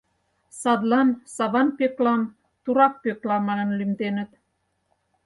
[0.61, 2.21] Садлан Саван Пӧклам
[2.63, 4.31] турак Пӧкла манын лӱмденыт.